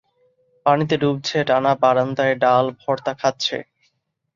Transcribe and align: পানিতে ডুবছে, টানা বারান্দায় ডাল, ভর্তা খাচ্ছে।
পানিতে 0.65 0.95
ডুবছে, 1.01 1.37
টানা 1.47 1.71
বারান্দায় 1.81 2.35
ডাল, 2.43 2.65
ভর্তা 2.81 3.13
খাচ্ছে। 3.21 3.57